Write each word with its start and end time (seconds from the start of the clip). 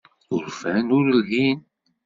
Urfan 0.35 0.87
ur 0.97 1.05
lhin. 1.19 1.59